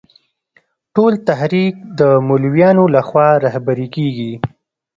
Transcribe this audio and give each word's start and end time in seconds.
ټول 0.95 1.13
تحریک 1.27 1.75
د 1.99 2.01
مولویانو 2.27 2.83
له 2.95 3.01
خوا 3.07 3.29
رهبري 3.45 3.87
کېږي. 3.95 4.33